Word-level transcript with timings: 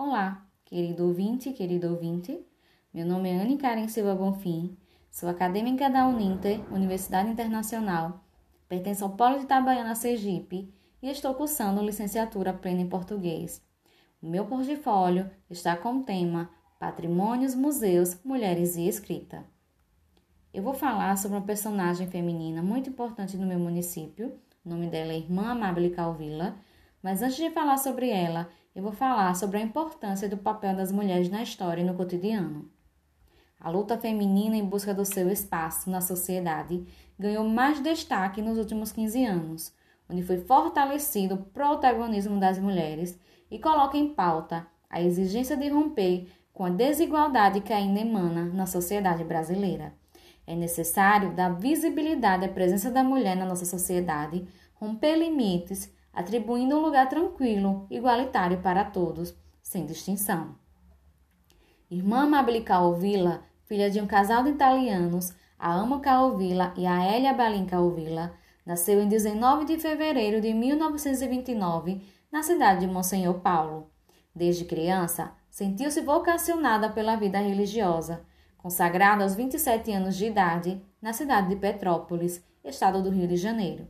Olá, 0.00 0.46
querido 0.64 1.08
ouvinte, 1.08 1.52
querido 1.52 1.88
ouvinte. 1.88 2.38
Meu 2.94 3.04
nome 3.04 3.30
é 3.30 3.42
Anne 3.42 3.58
Karen 3.58 3.88
Silva 3.88 4.14
Bonfim, 4.14 4.78
sou 5.10 5.28
acadêmica 5.28 5.90
da 5.90 6.06
Uninter, 6.06 6.60
Universidade 6.72 7.28
Internacional, 7.28 8.24
pertenço 8.68 9.02
ao 9.02 9.16
Polo 9.16 9.38
de 9.38 9.42
Itabaiana, 9.42 9.96
Sergipe 9.96 10.72
e 11.02 11.10
estou 11.10 11.34
cursando 11.34 11.82
licenciatura 11.82 12.52
plena 12.52 12.80
em 12.80 12.88
português. 12.88 13.60
O 14.22 14.28
meu 14.28 14.44
portfólio 14.46 15.28
está 15.50 15.76
com 15.76 15.96
o 15.96 16.04
tema 16.04 16.48
Patrimônios, 16.78 17.56
Museus, 17.56 18.22
Mulheres 18.24 18.76
e 18.76 18.86
Escrita. 18.86 19.44
Eu 20.54 20.62
vou 20.62 20.74
falar 20.74 21.18
sobre 21.18 21.38
uma 21.38 21.44
personagem 21.44 22.06
feminina 22.06 22.62
muito 22.62 22.88
importante 22.88 23.36
no 23.36 23.48
meu 23.48 23.58
município. 23.58 24.38
O 24.64 24.68
nome 24.68 24.86
dela 24.86 25.12
é 25.12 25.18
Irmã 25.18 25.50
Amable 25.50 25.90
Calvila. 25.90 26.54
Mas 27.02 27.22
antes 27.22 27.36
de 27.36 27.50
falar 27.50 27.78
sobre 27.78 28.10
ela, 28.10 28.48
eu 28.78 28.82
vou 28.84 28.92
falar 28.92 29.34
sobre 29.34 29.58
a 29.58 29.60
importância 29.60 30.28
do 30.28 30.36
papel 30.36 30.76
das 30.76 30.92
mulheres 30.92 31.28
na 31.28 31.42
história 31.42 31.82
e 31.82 31.84
no 31.84 31.94
cotidiano. 31.94 32.70
A 33.58 33.68
luta 33.70 33.98
feminina 33.98 34.56
em 34.56 34.64
busca 34.64 34.94
do 34.94 35.04
seu 35.04 35.28
espaço 35.28 35.90
na 35.90 36.00
sociedade 36.00 36.86
ganhou 37.18 37.42
mais 37.42 37.82
destaque 37.82 38.40
nos 38.40 38.56
últimos 38.56 38.92
15 38.92 39.24
anos, 39.24 39.74
onde 40.08 40.22
foi 40.22 40.38
fortalecido 40.38 41.34
o 41.34 41.38
protagonismo 41.38 42.38
das 42.38 42.56
mulheres 42.56 43.18
e 43.50 43.58
coloca 43.58 43.98
em 43.98 44.14
pauta 44.14 44.64
a 44.88 45.02
exigência 45.02 45.56
de 45.56 45.68
romper 45.68 46.28
com 46.54 46.64
a 46.64 46.70
desigualdade 46.70 47.60
que 47.62 47.72
ainda 47.72 47.98
emana 47.98 48.44
na 48.44 48.64
sociedade 48.64 49.24
brasileira. 49.24 49.92
É 50.46 50.54
necessário 50.54 51.34
dar 51.34 51.48
visibilidade 51.48 52.44
à 52.44 52.48
presença 52.48 52.92
da 52.92 53.02
mulher 53.02 53.36
na 53.36 53.44
nossa 53.44 53.64
sociedade, 53.64 54.46
romper 54.76 55.16
limites 55.16 55.92
atribuindo 56.18 56.76
um 56.76 56.80
lugar 56.80 57.08
tranquilo, 57.08 57.86
igualitário 57.88 58.60
para 58.60 58.84
todos, 58.84 59.32
sem 59.62 59.86
distinção. 59.86 60.56
Irmã 61.88 62.24
Amabile 62.24 62.62
Calvilla, 62.62 63.44
filha 63.66 63.88
de 63.88 64.00
um 64.00 64.06
casal 64.06 64.42
de 64.42 64.50
italianos, 64.50 65.32
a 65.56 65.72
Ama 65.72 66.00
Calvilla 66.00 66.74
e 66.76 66.84
a 66.84 67.16
Elia 67.16 67.32
Balin 67.32 67.66
Calvilla, 67.66 68.34
nasceu 68.66 69.00
em 69.00 69.06
19 69.06 69.64
de 69.64 69.78
fevereiro 69.78 70.40
de 70.40 70.52
1929 70.52 72.02
na 72.32 72.42
cidade 72.42 72.80
de 72.80 72.88
Monsenhor 72.88 73.38
Paulo. 73.38 73.88
Desde 74.34 74.64
criança, 74.64 75.32
sentiu-se 75.48 76.00
vocacionada 76.00 76.90
pela 76.90 77.14
vida 77.14 77.38
religiosa, 77.38 78.26
consagrada 78.56 79.22
aos 79.22 79.36
27 79.36 79.92
anos 79.92 80.16
de 80.16 80.26
idade 80.26 80.82
na 81.00 81.12
cidade 81.12 81.50
de 81.50 81.54
Petrópolis, 81.54 82.42
estado 82.64 83.00
do 83.00 83.08
Rio 83.08 83.28
de 83.28 83.36
Janeiro. 83.36 83.86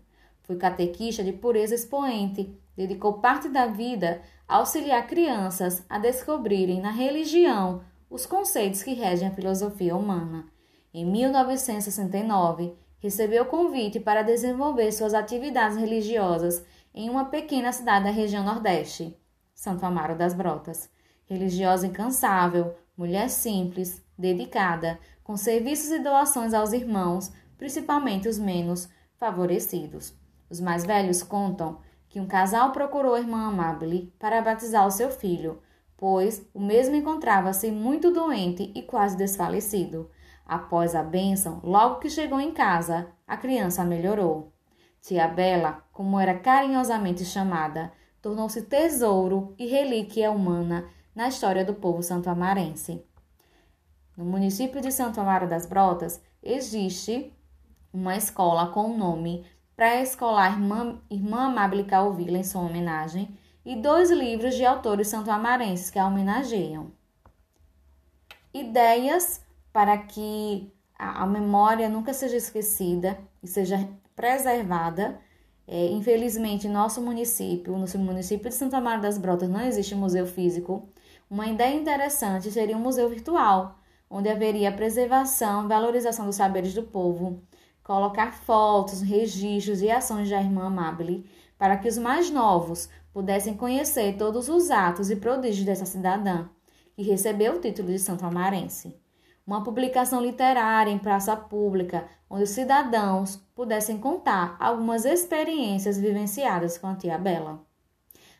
Foi 0.48 0.56
catequista 0.56 1.22
de 1.22 1.30
pureza 1.30 1.74
expoente, 1.74 2.58
dedicou 2.74 3.20
parte 3.20 3.50
da 3.50 3.66
vida 3.66 4.22
a 4.48 4.56
auxiliar 4.56 5.06
crianças 5.06 5.84
a 5.90 5.98
descobrirem 5.98 6.80
na 6.80 6.90
religião 6.90 7.82
os 8.08 8.24
conceitos 8.24 8.82
que 8.82 8.94
regem 8.94 9.28
a 9.28 9.30
filosofia 9.30 9.94
humana. 9.94 10.46
Em 10.92 11.04
1969, 11.04 12.72
recebeu 12.98 13.44
convite 13.44 14.00
para 14.00 14.22
desenvolver 14.22 14.90
suas 14.90 15.12
atividades 15.12 15.76
religiosas 15.76 16.64
em 16.94 17.10
uma 17.10 17.26
pequena 17.26 17.70
cidade 17.70 18.06
da 18.06 18.10
região 18.10 18.42
Nordeste, 18.42 19.14
Santo 19.54 19.84
Amaro 19.84 20.16
das 20.16 20.32
Brotas. 20.32 20.88
Religiosa 21.26 21.86
incansável, 21.86 22.74
mulher 22.96 23.28
simples, 23.28 24.02
dedicada, 24.16 24.98
com 25.22 25.36
serviços 25.36 25.90
e 25.90 25.98
doações 25.98 26.54
aos 26.54 26.72
irmãos, 26.72 27.30
principalmente 27.58 28.26
os 28.26 28.38
menos 28.38 28.88
favorecidos. 29.18 30.17
Os 30.50 30.60
mais 30.60 30.84
velhos 30.84 31.22
contam 31.22 31.78
que 32.08 32.20
um 32.20 32.26
casal 32.26 32.72
procurou 32.72 33.14
a 33.14 33.20
irmã 33.20 33.48
Amabile 33.48 34.12
para 34.18 34.40
batizar 34.40 34.86
o 34.86 34.90
seu 34.90 35.10
filho, 35.10 35.60
pois 35.96 36.46
o 36.54 36.60
mesmo 36.60 36.96
encontrava-se 36.96 37.70
muito 37.70 38.10
doente 38.12 38.72
e 38.74 38.82
quase 38.82 39.16
desfalecido. 39.16 40.10
Após 40.46 40.94
a 40.94 41.02
bênção, 41.02 41.60
logo 41.62 42.00
que 42.00 42.08
chegou 42.08 42.40
em 42.40 42.52
casa, 42.52 43.08
a 43.26 43.36
criança 43.36 43.84
melhorou. 43.84 44.52
Tia 45.02 45.28
Bela, 45.28 45.84
como 45.92 46.18
era 46.18 46.38
carinhosamente 46.38 47.24
chamada, 47.24 47.92
tornou-se 48.22 48.62
tesouro 48.62 49.54
e 49.58 49.66
relíquia 49.66 50.30
humana 50.30 50.88
na 51.14 51.28
história 51.28 51.64
do 51.64 51.74
povo 51.74 52.02
santo-amarense. 52.02 53.04
No 54.16 54.24
município 54.24 54.80
de 54.80 54.90
Santo 54.90 55.20
Amaro 55.20 55.46
das 55.46 55.66
Brotas 55.66 56.20
existe 56.42 57.32
uma 57.92 58.16
escola 58.16 58.68
com 58.68 58.90
o 58.90 58.96
nome 58.96 59.44
pré-escolar 59.78 60.54
Irmã, 60.54 61.00
Irmã 61.08 61.46
Amable 61.46 61.84
Calvila, 61.84 62.36
em 62.36 62.42
sua 62.42 62.62
homenagem, 62.62 63.32
e 63.64 63.76
dois 63.76 64.10
livros 64.10 64.56
de 64.56 64.64
autores 64.64 65.06
santo-amarenses 65.06 65.88
que 65.88 66.00
a 66.00 66.04
homenageiam. 66.04 66.90
Ideias 68.52 69.40
para 69.72 69.96
que 69.96 70.72
a, 70.98 71.22
a 71.22 71.26
memória 71.26 71.88
nunca 71.88 72.12
seja 72.12 72.36
esquecida 72.36 73.16
e 73.40 73.46
seja 73.46 73.88
preservada. 74.16 75.20
É, 75.64 75.86
infelizmente, 75.92 76.66
em 76.66 76.70
nosso 76.70 77.00
município, 77.00 77.78
no 77.78 77.86
município 78.00 78.48
de 78.48 78.56
Santa 78.56 78.80
Maria 78.80 79.02
das 79.02 79.16
Brotas, 79.16 79.48
não 79.48 79.60
existe 79.60 79.94
museu 79.94 80.26
físico. 80.26 80.88
Uma 81.30 81.46
ideia 81.46 81.76
interessante 81.76 82.50
seria 82.50 82.76
um 82.76 82.80
museu 82.80 83.08
virtual, 83.08 83.78
onde 84.10 84.28
haveria 84.28 84.72
preservação 84.72 85.68
valorização 85.68 86.26
dos 86.26 86.34
saberes 86.34 86.74
do 86.74 86.82
povo, 86.82 87.40
colocar 87.88 88.34
fotos, 88.34 89.00
registros 89.00 89.80
e 89.80 89.90
ações 89.90 90.28
da 90.28 90.38
irmã 90.38 90.66
Amabile 90.66 91.24
para 91.56 91.74
que 91.78 91.88
os 91.88 91.96
mais 91.96 92.30
novos 92.30 92.86
pudessem 93.14 93.54
conhecer 93.54 94.18
todos 94.18 94.50
os 94.50 94.70
atos 94.70 95.10
e 95.10 95.16
prodígios 95.16 95.64
dessa 95.64 95.86
cidadã, 95.86 96.50
que 96.94 97.02
recebeu 97.02 97.54
o 97.54 97.60
título 97.60 97.88
de 97.88 97.98
Santo 97.98 98.26
Amarense. 98.26 98.94
Uma 99.46 99.64
publicação 99.64 100.20
literária 100.20 100.90
em 100.90 100.98
praça 100.98 101.34
pública, 101.34 102.06
onde 102.28 102.42
os 102.42 102.50
cidadãos 102.50 103.36
pudessem 103.54 103.96
contar 103.96 104.58
algumas 104.60 105.06
experiências 105.06 105.96
vivenciadas 105.96 106.76
com 106.76 106.88
a 106.88 106.94
tia 106.94 107.16
Bela. 107.16 107.64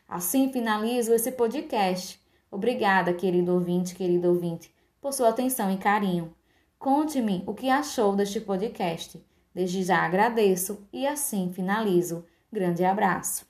Assim 0.07 0.51
finalizo 0.51 1.11
esse 1.11 1.31
podcast. 1.31 2.21
Obrigada, 2.51 3.15
querido 3.15 3.51
ouvinte, 3.55 3.95
querido 3.95 4.29
ouvinte, 4.29 4.71
por 5.01 5.11
sua 5.11 5.29
atenção 5.29 5.71
e 5.71 5.77
carinho. 5.77 6.35
Conte-me 6.77 7.43
o 7.47 7.55
que 7.55 7.67
achou 7.67 8.15
deste 8.15 8.39
podcast. 8.39 9.27
Desde 9.59 9.83
já 9.83 10.05
agradeço 10.05 10.87
e 10.93 11.05
assim 11.05 11.51
finalizo. 11.51 12.25
Grande 12.49 12.85
abraço. 12.85 13.48